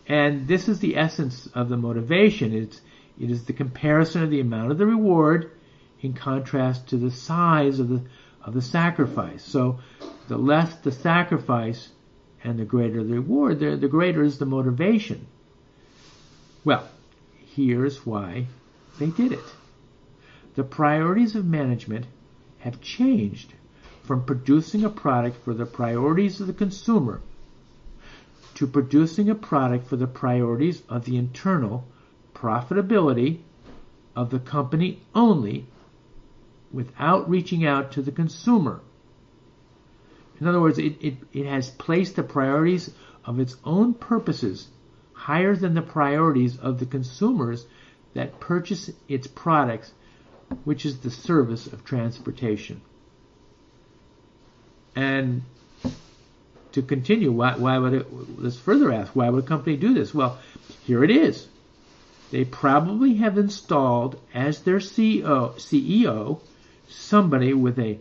And 0.08 0.48
this 0.48 0.66
is 0.66 0.78
the 0.78 0.96
essence 0.96 1.46
of 1.54 1.68
the 1.68 1.76
motivation. 1.76 2.54
It's, 2.54 2.80
it 3.20 3.30
is 3.30 3.44
the 3.44 3.52
comparison 3.52 4.22
of 4.22 4.30
the 4.30 4.40
amount 4.40 4.70
of 4.70 4.78
the 4.78 4.86
reward 4.86 5.50
in 6.02 6.14
contrast 6.14 6.88
to 6.88 6.96
the 6.96 7.10
size 7.10 7.78
of 7.78 7.88
the, 7.88 8.02
of 8.42 8.54
the 8.54 8.62
sacrifice. 8.62 9.44
So 9.44 9.80
the 10.28 10.38
less 10.38 10.74
the 10.76 10.92
sacrifice 10.92 11.90
and 12.42 12.58
the 12.58 12.64
greater 12.64 13.04
the 13.04 13.14
reward, 13.14 13.60
the, 13.60 13.76
the 13.76 13.88
greater 13.88 14.22
is 14.22 14.38
the 14.38 14.46
motivation. 14.46 15.26
Well, 16.64 16.88
here's 17.54 18.06
why 18.06 18.46
they 18.98 19.06
did 19.06 19.32
it. 19.32 19.44
The 20.54 20.64
priorities 20.64 21.36
of 21.36 21.44
management 21.44 22.06
have 22.58 22.80
changed 22.80 23.54
from 24.02 24.24
producing 24.24 24.84
a 24.84 24.90
product 24.90 25.44
for 25.44 25.54
the 25.54 25.66
priorities 25.66 26.40
of 26.40 26.46
the 26.46 26.52
consumer 26.52 27.20
to 28.54 28.66
producing 28.66 29.30
a 29.30 29.34
product 29.34 29.86
for 29.86 29.96
the 29.96 30.06
priorities 30.06 30.82
of 30.88 31.04
the 31.04 31.16
internal 31.16 31.86
profitability 32.34 33.38
of 34.16 34.30
the 34.30 34.38
company 34.38 35.00
only 35.14 35.66
without 36.72 37.28
reaching 37.28 37.66
out 37.66 37.92
to 37.92 38.02
the 38.02 38.12
consumer. 38.12 38.80
In 40.40 40.46
other 40.46 40.60
words, 40.60 40.78
it, 40.78 40.96
it, 41.00 41.16
it 41.32 41.46
has 41.46 41.70
placed 41.70 42.16
the 42.16 42.22
priorities 42.22 42.90
of 43.24 43.38
its 43.38 43.56
own 43.64 43.94
purposes 43.94 44.68
higher 45.12 45.54
than 45.54 45.74
the 45.74 45.82
priorities 45.82 46.58
of 46.58 46.78
the 46.78 46.86
consumers 46.86 47.66
that 48.14 48.40
purchase 48.40 48.90
its 49.08 49.26
products, 49.26 49.92
which 50.64 50.86
is 50.86 50.98
the 51.00 51.10
service 51.10 51.66
of 51.66 51.84
transportation. 51.84 52.80
And 54.96 55.42
to 56.72 56.82
continue, 56.82 57.32
why, 57.32 57.56
why 57.56 57.78
would 57.78 57.92
it, 57.92 58.40
let's 58.40 58.58
further 58.58 58.92
ask, 58.92 59.14
why 59.14 59.28
would 59.28 59.44
a 59.44 59.46
company 59.46 59.76
do 59.76 59.92
this? 59.92 60.14
Well, 60.14 60.38
here 60.84 61.04
it 61.04 61.10
is. 61.10 61.46
They 62.30 62.44
probably 62.44 63.14
have 63.14 63.38
installed 63.38 64.20
as 64.32 64.62
their 64.62 64.78
CEO, 64.78 65.54
CEO 65.56 66.40
somebody 66.90 67.54
with 67.54 67.78
a 67.78 67.98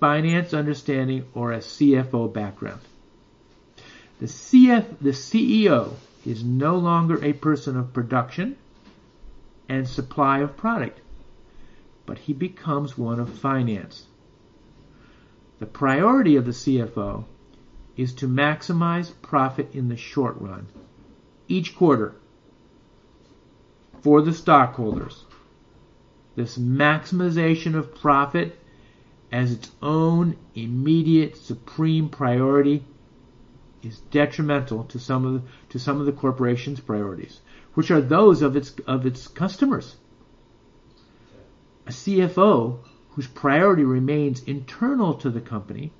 finance 0.00 0.52
understanding 0.52 1.24
or 1.34 1.52
a 1.52 1.58
CFO 1.58 2.32
background. 2.32 2.80
The 4.20 4.26
CF, 4.26 4.98
the 5.00 5.10
CEO 5.10 5.94
is 6.24 6.44
no 6.44 6.76
longer 6.76 7.22
a 7.24 7.32
person 7.32 7.76
of 7.76 7.92
production 7.92 8.56
and 9.68 9.88
supply 9.88 10.40
of 10.40 10.56
product, 10.56 11.00
but 12.06 12.18
he 12.18 12.32
becomes 12.32 12.98
one 12.98 13.20
of 13.20 13.38
finance. 13.38 14.06
The 15.58 15.66
priority 15.66 16.36
of 16.36 16.44
the 16.44 16.52
CFO 16.52 17.24
is 17.96 18.14
to 18.14 18.28
maximize 18.28 19.12
profit 19.22 19.74
in 19.74 19.88
the 19.88 19.96
short 19.96 20.40
run, 20.40 20.66
each 21.48 21.76
quarter, 21.76 22.14
for 24.00 24.22
the 24.22 24.32
stockholders. 24.32 25.24
This 26.34 26.56
maximization 26.56 27.74
of 27.74 27.94
profit 27.94 28.58
as 29.30 29.52
its 29.52 29.70
own 29.82 30.36
immediate 30.54 31.36
supreme 31.36 32.08
priority 32.08 32.84
is 33.82 34.00
detrimental 34.10 34.84
to 34.84 34.98
some 34.98 35.24
of 35.24 35.34
the, 35.34 35.42
to 35.70 35.78
some 35.78 36.00
of 36.00 36.06
the 36.06 36.12
corporation's 36.12 36.80
priorities, 36.80 37.40
which 37.74 37.90
are 37.90 38.00
those 38.00 38.42
of 38.42 38.56
its 38.56 38.74
of 38.86 39.04
its 39.04 39.28
customers. 39.28 39.96
A 41.86 41.90
CFO 41.90 42.78
whose 43.10 43.26
priority 43.26 43.84
remains 43.84 44.42
internal 44.44 45.14
to 45.14 45.28
the 45.30 45.40
company 45.40 45.92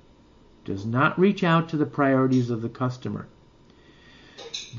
does 0.65 0.85
not 0.85 1.19
reach 1.19 1.43
out 1.43 1.69
to 1.69 1.77
the 1.77 1.85
priorities 1.85 2.49
of 2.49 2.61
the 2.61 2.69
customer. 2.69 3.27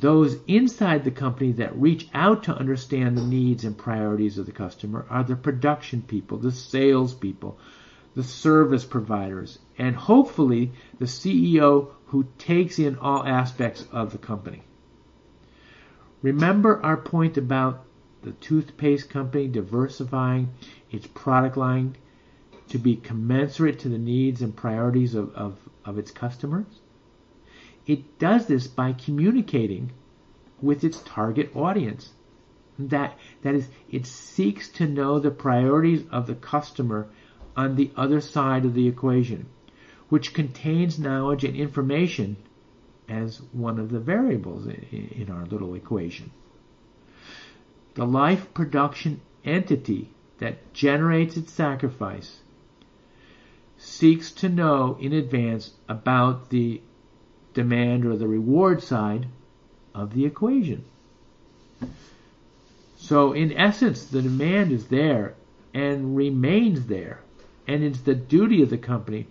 Those 0.00 0.38
inside 0.48 1.04
the 1.04 1.10
company 1.10 1.52
that 1.52 1.80
reach 1.80 2.08
out 2.12 2.42
to 2.44 2.56
understand 2.56 3.16
the 3.16 3.22
needs 3.22 3.64
and 3.64 3.78
priorities 3.78 4.38
of 4.38 4.46
the 4.46 4.52
customer 4.52 5.06
are 5.08 5.22
the 5.22 5.36
production 5.36 6.02
people, 6.02 6.38
the 6.38 6.50
sales 6.50 7.14
people, 7.14 7.58
the 8.14 8.24
service 8.24 8.84
providers, 8.84 9.58
and 9.78 9.94
hopefully 9.94 10.72
the 10.98 11.04
CEO 11.04 11.90
who 12.06 12.26
takes 12.38 12.78
in 12.78 12.96
all 12.96 13.24
aspects 13.24 13.86
of 13.92 14.12
the 14.12 14.18
company. 14.18 14.62
Remember 16.22 16.82
our 16.82 16.96
point 16.96 17.36
about 17.36 17.84
the 18.22 18.32
toothpaste 18.32 19.10
company 19.10 19.46
diversifying 19.46 20.48
its 20.90 21.06
product 21.06 21.56
line 21.56 21.96
to 22.68 22.78
be 22.78 22.96
commensurate 22.96 23.78
to 23.80 23.88
the 23.88 23.98
needs 23.98 24.42
and 24.42 24.56
priorities 24.56 25.14
of, 25.14 25.34
of, 25.34 25.58
of 25.84 25.98
its 25.98 26.10
customers? 26.10 26.80
It 27.86 28.18
does 28.18 28.46
this 28.46 28.66
by 28.66 28.92
communicating 28.92 29.92
with 30.62 30.84
its 30.84 31.02
target 31.02 31.54
audience. 31.54 32.12
That, 32.78 33.18
that 33.42 33.54
is, 33.54 33.68
it 33.90 34.06
seeks 34.06 34.68
to 34.70 34.86
know 34.86 35.18
the 35.18 35.30
priorities 35.30 36.04
of 36.10 36.26
the 36.26 36.34
customer 36.34 37.08
on 37.56 37.76
the 37.76 37.90
other 37.96 38.20
side 38.20 38.64
of 38.64 38.74
the 38.74 38.88
equation, 38.88 39.46
which 40.08 40.34
contains 40.34 40.98
knowledge 40.98 41.44
and 41.44 41.54
information 41.54 42.36
as 43.08 43.42
one 43.52 43.78
of 43.78 43.90
the 43.90 44.00
variables 44.00 44.66
in 44.66 45.28
our 45.30 45.44
little 45.46 45.74
equation. 45.74 46.30
The 47.94 48.06
life 48.06 48.52
production 48.54 49.20
entity 49.44 50.10
that 50.38 50.72
generates 50.72 51.36
its 51.36 51.52
sacrifice 51.52 52.40
seeks 53.76 54.32
to 54.32 54.48
know 54.48 54.96
in 54.98 55.12
advance 55.12 55.74
about 55.88 56.50
the 56.50 56.80
demand 57.54 58.04
or 58.04 58.16
the 58.16 58.28
reward 58.28 58.82
side 58.82 59.26
of 59.94 60.12
the 60.14 60.26
equation. 60.26 60.84
So 62.96 63.32
in 63.32 63.52
essence, 63.52 64.06
the 64.06 64.22
demand 64.22 64.72
is 64.72 64.88
there 64.88 65.34
and 65.72 66.16
remains 66.16 66.86
there. 66.86 67.20
And 67.66 67.82
it's 67.82 68.00
the 68.00 68.14
duty 68.14 68.62
of 68.62 68.70
the 68.70 68.78
company, 68.78 69.26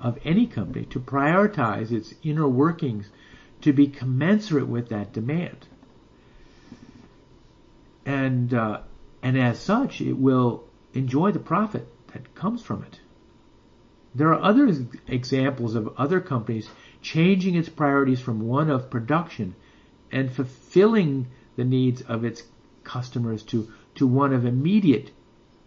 of 0.00 0.18
any 0.24 0.46
company, 0.46 0.86
to 0.86 1.00
prioritize 1.00 1.92
its 1.92 2.14
inner 2.22 2.48
workings 2.48 3.08
to 3.62 3.72
be 3.72 3.86
commensurate 3.86 4.66
with 4.66 4.88
that 4.88 5.12
demand. 5.12 5.66
And, 8.04 8.52
uh, 8.52 8.80
and 9.22 9.38
as 9.38 9.58
such, 9.58 10.00
it 10.00 10.14
will 10.14 10.64
enjoy 10.94 11.32
the 11.32 11.38
profit 11.38 11.86
that 12.12 12.34
comes 12.34 12.62
from 12.62 12.82
it. 12.82 13.00
There 14.14 14.28
are 14.34 14.42
other 14.42 14.74
examples 15.06 15.74
of 15.74 15.94
other 15.96 16.20
companies 16.20 16.68
changing 17.02 17.56
its 17.56 17.68
priorities 17.68 18.20
from 18.20 18.46
one 18.46 18.70
of 18.70 18.90
production 18.90 19.54
and 20.10 20.32
fulfilling 20.32 21.26
the 21.56 21.64
needs 21.64 22.00
of 22.02 22.24
its 22.24 22.42
customers 22.84 23.42
to, 23.42 23.70
to 23.94 24.06
one 24.06 24.32
of 24.32 24.46
immediate 24.46 25.10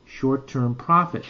short-term 0.06 0.76
profit 0.76 1.26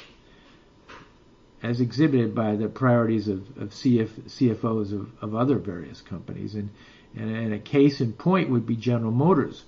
as 1.63 1.81
exhibited 1.81 2.35
by 2.35 2.55
the 2.55 2.67
priorities 2.67 3.27
of, 3.27 3.39
of 3.57 3.69
CF, 3.69 4.09
CFOs 4.27 4.93
of, 4.93 5.09
of 5.21 5.35
other 5.35 5.57
various 5.57 6.01
companies. 6.01 6.53
And, 6.53 6.69
and, 7.15 7.35
and, 7.35 7.53
a 7.53 7.59
case 7.59 8.01
in 8.01 8.13
point 8.13 8.49
would 8.49 8.67
be 8.67 8.75
General 8.75 9.11
Motors, 9.11 9.63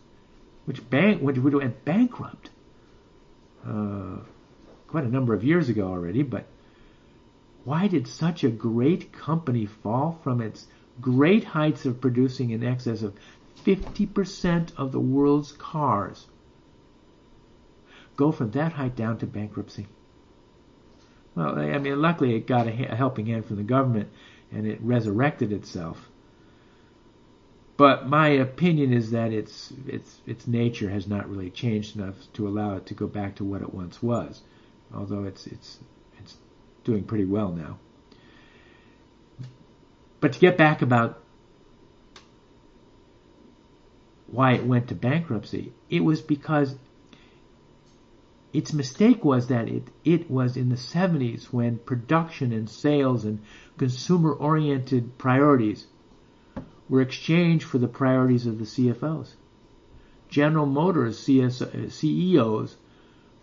which, 0.66 0.88
bank, 0.90 1.22
which 1.22 1.38
went 1.38 1.86
bankrupt 1.86 2.50
uh, 3.66 4.18
quite 4.88 5.06
a 5.06 5.10
number 5.10 5.34
of 5.34 5.44
years 5.44 5.70
ago 5.70 5.88
already, 5.88 6.22
but 6.22 6.46
why 7.68 7.86
did 7.90 8.08
such 8.08 8.46
a 8.46 8.50
great 8.50 9.12
company 9.12 9.66
fall 9.66 10.18
from 10.24 10.40
its 10.40 10.68
great 11.02 11.44
heights 11.44 11.86
of 11.86 12.00
producing 12.00 12.52
in 12.52 12.64
excess 12.64 13.02
of 13.02 13.14
50% 13.66 14.72
of 14.78 14.94
the 14.94 15.02
world's 15.02 15.52
cars? 15.52 16.28
Go 18.16 18.32
from 18.32 18.52
that 18.52 18.72
height 18.72 18.96
down 18.96 19.18
to 19.18 19.28
bankruptcy. 19.28 19.86
Well, 21.36 21.60
I 21.60 21.78
mean, 21.78 22.02
luckily 22.02 22.36
it 22.36 22.48
got 22.48 22.68
a, 22.68 22.72
helping 22.72 23.26
hand 23.26 23.46
from 23.46 23.58
the 23.58 23.64
government 23.64 24.08
and 24.50 24.66
it 24.66 24.80
resurrected 24.80 25.52
itself. 25.52 26.10
But 27.76 28.08
my 28.08 28.30
opinion 28.30 28.94
is 28.94 29.12
that 29.12 29.34
its 29.34 29.74
its 29.86 30.22
its 30.26 30.48
nature 30.48 30.90
has 30.90 31.06
not 31.06 31.30
really 31.30 31.50
changed 31.50 31.98
enough 31.98 32.16
to 32.36 32.48
allow 32.48 32.78
it 32.78 32.86
to 32.86 32.94
go 32.94 33.08
back 33.08 33.36
to 33.36 33.44
what 33.44 33.62
it 33.62 33.74
once 33.74 34.02
was, 34.02 34.42
although 34.94 35.26
it's 35.26 35.46
it's 35.48 35.80
doing 36.88 37.04
pretty 37.04 37.26
well 37.26 37.52
now. 37.52 37.78
But 40.20 40.34
to 40.34 40.40
get 40.40 40.58
back 40.58 40.82
about 40.82 41.22
why 44.28 44.54
it 44.54 44.66
went 44.66 44.88
to 44.88 44.96
bankruptcy, 44.96 45.74
it 45.90 46.04
was 46.04 46.22
because 46.22 46.76
its 48.54 48.74
mistake 48.74 49.24
was 49.24 49.48
that 49.48 49.68
it, 49.68 49.84
it 50.04 50.32
was 50.32 50.58
in 50.58 50.70
the 50.70 50.76
70s 50.76 51.52
when 51.52 51.78
production 51.78 52.54
and 52.54 52.70
sales 52.70 53.26
and 53.26 53.40
consumer 53.78 54.32
oriented 54.32 55.18
priorities 55.18 55.86
were 56.90 57.02
exchanged 57.02 57.66
for 57.66 57.78
the 57.78 57.88
priorities 57.88 58.48
of 58.48 58.58
the 58.58 58.66
CFOs. 58.66 59.34
General 60.30 60.66
Motors 60.66 61.20
CS, 61.20 61.62
uh, 61.62 61.90
CEOs 61.90 62.78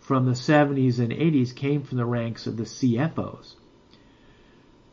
from 0.05 0.25
the 0.27 0.33
70s 0.33 0.99
and 0.99 1.11
80s 1.11 1.55
came 1.55 1.81
from 1.81 1.97
the 1.97 2.05
ranks 2.05 2.45
of 2.45 2.57
the 2.57 2.63
CFOs. 2.63 3.55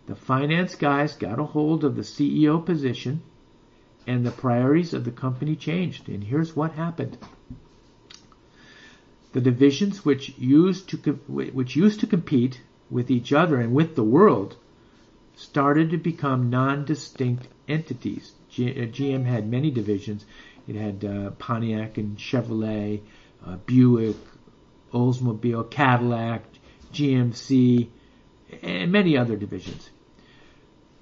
The 0.07 0.16
finance 0.16 0.75
guys 0.75 1.16
got 1.16 1.38
a 1.38 1.44
hold 1.44 1.85
of 1.85 1.96
the 1.96 2.03
CEO 2.03 2.64
position 2.64 3.20
and 4.07 4.25
the 4.25 4.31
priorities 4.31 4.94
of 4.94 5.05
the 5.05 5.11
company 5.11 5.55
changed. 5.55 6.09
And 6.09 6.25
here's 6.25 6.57
what 6.57 6.72
happened. 6.72 7.18
The 9.35 9.42
divisions 9.42 10.03
which 10.03 10.31
used 10.38 10.88
to 10.88 11.12
which 11.29 11.77
used 11.77 12.01
to 12.01 12.07
compete 12.07 12.62
with 12.90 13.11
each 13.11 13.35
other 13.35 13.61
and 13.61 13.75
with 13.75 13.94
the 13.96 14.03
world 14.03 14.57
started 15.37 15.90
to 15.90 15.98
become 15.98 16.48
non-distinct 16.48 17.48
entities. 17.68 18.33
GM 18.51 19.27
uh, 19.27 19.31
had 19.31 19.51
many 19.51 19.70
divisions. 19.70 20.25
It 20.66 20.77
had 20.77 21.05
uh, 21.05 21.31
Pontiac 21.33 21.98
and 21.98 22.16
Chevrolet, 22.16 23.01
uh, 23.46 23.57
Buick, 23.66 24.16
Oldsmobile, 24.93 25.71
Cadillac, 25.71 26.43
GMC, 26.93 27.89
and 28.63 28.93
many 28.93 29.17
other 29.17 29.37
divisions. 29.37 29.91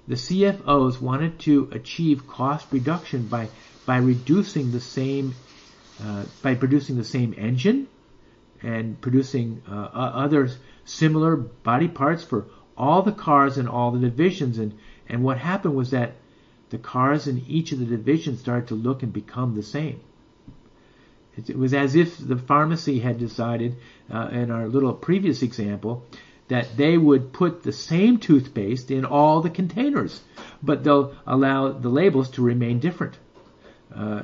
The 0.07 0.15
CFOs 0.15 0.99
wanted 0.99 1.39
to 1.39 1.69
achieve 1.71 2.27
cost 2.27 2.67
reduction 2.71 3.27
by 3.27 3.49
by 3.85 3.97
reducing 3.97 4.71
the 4.71 4.79
same 4.79 5.35
uh, 6.03 6.25
by 6.41 6.55
producing 6.55 6.97
the 6.97 7.03
same 7.03 7.33
engine 7.37 7.87
and 8.61 8.99
producing 8.99 9.61
uh, 9.69 9.89
other 9.93 10.49
similar 10.85 11.35
body 11.35 11.87
parts 11.87 12.23
for 12.23 12.45
all 12.77 13.01
the 13.01 13.11
cars 13.11 13.57
in 13.57 13.67
all 13.67 13.91
the 13.91 13.99
divisions 13.99 14.57
and 14.57 14.77
and 15.07 15.23
what 15.23 15.37
happened 15.37 15.75
was 15.75 15.91
that 15.91 16.13
the 16.69 16.77
cars 16.77 17.27
in 17.27 17.43
each 17.47 17.71
of 17.71 17.79
the 17.79 17.85
divisions 17.85 18.39
started 18.39 18.67
to 18.69 18.75
look 18.75 19.03
and 19.03 19.11
become 19.11 19.55
the 19.55 19.63
same. 19.63 19.99
It 21.37 21.57
was 21.57 21.73
as 21.73 21.95
if 21.95 22.17
the 22.17 22.37
pharmacy 22.37 22.99
had 22.99 23.17
decided, 23.17 23.77
uh, 24.13 24.29
in 24.31 24.51
our 24.51 24.67
little 24.67 24.93
previous 24.93 25.41
example, 25.41 26.05
that 26.49 26.75
they 26.75 26.97
would 26.97 27.31
put 27.31 27.63
the 27.63 27.71
same 27.71 28.17
toothpaste 28.17 28.91
in 28.91 29.05
all 29.05 29.39
the 29.39 29.49
containers, 29.49 30.21
but 30.61 30.83
they'll 30.83 31.15
allow 31.25 31.71
the 31.71 31.87
labels 31.87 32.29
to 32.31 32.41
remain 32.41 32.79
different. 32.79 33.17
Uh, 33.95 34.23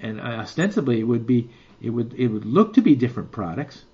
and 0.00 0.20
ostensibly, 0.20 1.00
it 1.00 1.04
would 1.04 1.26
be 1.26 1.50
it 1.80 1.90
would 1.90 2.14
it 2.14 2.28
would 2.28 2.44
look 2.44 2.74
to 2.74 2.82
be 2.82 2.94
different 2.94 3.32
products 3.32 3.84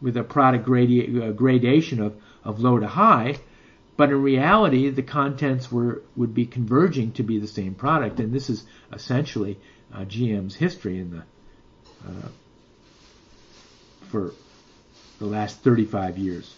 with 0.00 0.16
a 0.16 0.24
product 0.24 0.66
gradi- 0.66 1.22
uh, 1.22 1.32
gradation 1.32 2.00
of, 2.00 2.16
of 2.44 2.60
low 2.60 2.78
to 2.78 2.86
high, 2.86 3.36
but 3.96 4.10
in 4.10 4.22
reality, 4.22 4.88
the 4.88 5.02
contents 5.02 5.70
were 5.70 6.02
would 6.16 6.32
be 6.32 6.46
converging 6.46 7.12
to 7.12 7.22
be 7.22 7.38
the 7.38 7.46
same 7.46 7.74
product, 7.74 8.20
and 8.20 8.32
this 8.32 8.48
is 8.48 8.64
essentially 8.92 9.58
uh, 9.92 10.00
GM's 10.00 10.56
history 10.56 10.98
in 10.98 11.10
the 11.10 11.24
uh, 12.04 12.28
for 14.08 14.32
the 15.18 15.26
last 15.26 15.60
35 15.60 16.18
years. 16.18 16.54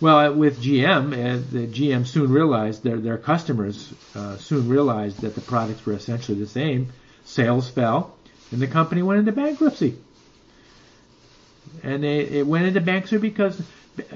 Well, 0.00 0.34
with 0.34 0.60
GM, 0.60 1.12
uh, 1.12 1.42
the 1.50 1.66
GM 1.66 2.06
soon 2.06 2.30
realized 2.30 2.82
their 2.82 2.98
their 2.98 3.16
customers 3.16 3.92
uh, 4.14 4.36
soon 4.36 4.68
realized 4.68 5.20
that 5.20 5.34
the 5.34 5.40
products 5.40 5.86
were 5.86 5.92
essentially 5.92 6.38
the 6.38 6.46
same. 6.46 6.92
Sales 7.24 7.70
fell, 7.70 8.14
and 8.50 8.60
the 8.60 8.66
company 8.66 9.02
went 9.02 9.20
into 9.20 9.32
bankruptcy. 9.32 9.96
And 11.82 12.02
they, 12.02 12.18
it 12.20 12.46
went 12.46 12.66
into 12.66 12.80
bankruptcy 12.80 13.18
because 13.18 13.62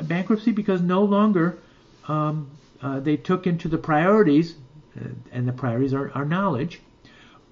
bankruptcy 0.03 0.53
because 0.53 0.83
no 0.83 1.05
longer 1.05 1.59
um, 2.07 2.51
uh, 2.83 3.01
they 3.01 3.17
took 3.17 3.47
into 3.47 3.69
the 3.69 3.79
priorities, 3.79 4.57
uh, 5.01 5.09
and 5.33 5.47
the 5.47 5.53
priorities 5.53 5.95
are, 5.95 6.11
are 6.13 6.25
knowledge 6.25 6.81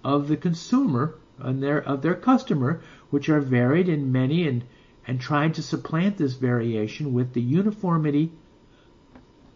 of 0.05 0.29
the 0.29 0.37
consumer 0.37 1.15
and 1.39 1.63
their 1.63 1.79
of 1.79 2.03
their 2.03 2.15
customer, 2.15 2.81
which 3.11 3.29
are 3.29 3.41
varied 3.41 3.89
in 3.89 4.13
many 4.13 4.47
and 4.47 4.65
and 5.07 5.21
trying 5.21 5.53
to 5.53 5.63
supplant 5.63 6.17
this 6.17 6.35
variation 6.35 7.13
with 7.13 7.33
the 7.33 7.41
uniformity 7.41 8.33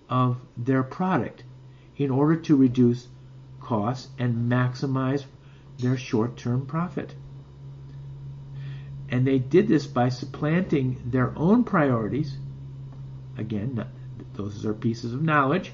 of 0.09 0.41
their 0.57 0.83
product 0.83 1.43
in 1.97 2.11
order 2.11 2.37
to 2.37 2.57
reduce 2.57 3.09
costs 3.61 4.09
and 4.19 4.51
maximize 4.51 5.25
their 5.79 5.97
short-term 5.97 6.67
profit. 6.67 7.15
And 9.09 9.27
they 9.27 9.39
did 9.39 9.67
this 9.67 9.87
by 9.87 10.09
supplanting 10.09 11.01
their 11.05 11.37
own 11.37 11.65
priorities, 11.65 12.37
again, 13.37 13.85
those 14.35 14.65
are 14.65 14.75
pieces 14.75 15.13
of 15.13 15.23
knowledge, 15.23 15.73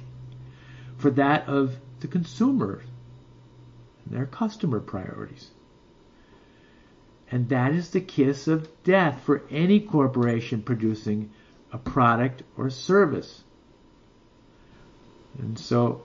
for 0.97 1.11
that 1.11 1.47
of 1.49 1.77
the 2.01 2.09
consumer, 2.09 2.83
their 4.07 4.27
customer 4.27 4.81
priorities. 4.81 5.51
And 7.31 7.49
that 7.49 7.73
is 7.73 7.91
the 7.91 8.01
kiss 8.01 8.47
of 8.47 8.69
death 8.85 9.23
for 9.25 9.43
any 9.51 9.81
corporation 9.81 10.62
producing 10.62 11.31
a 11.73 11.79
product 11.79 12.43
or 12.57 12.71
service. 12.71 13.43
And 15.39 15.59
so 15.59 16.03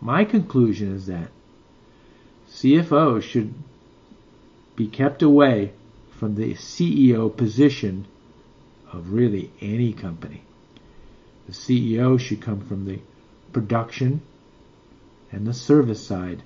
my 0.00 0.24
conclusion 0.24 0.94
is 0.94 1.06
that 1.06 1.30
CFOs 2.50 3.22
should 3.22 3.54
be 4.76 4.86
kept 4.86 5.22
away 5.22 5.72
from 6.10 6.34
the 6.34 6.54
CEO 6.54 7.34
position 7.34 8.06
of 8.92 9.12
really 9.12 9.50
any 9.60 9.92
company. 9.92 10.42
The 11.46 11.52
CEO 11.52 12.20
should 12.20 12.42
come 12.42 12.60
from 12.60 12.84
the 12.84 13.00
production 13.52 14.20
and 15.32 15.46
the 15.46 15.54
service 15.54 16.06
side 16.06 16.42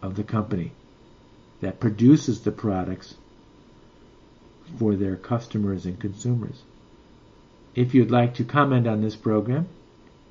of 0.00 0.16
the 0.16 0.24
company 0.24 0.72
that 1.62 1.80
produces 1.80 2.42
the 2.42 2.52
products 2.52 3.14
for 4.78 4.94
their 4.94 5.16
customers 5.16 5.86
and 5.86 5.98
consumers. 5.98 6.60
If 7.74 7.94
you'd 7.94 8.10
like 8.10 8.34
to 8.34 8.44
comment 8.44 8.86
on 8.86 9.00
this 9.00 9.16
program, 9.16 9.68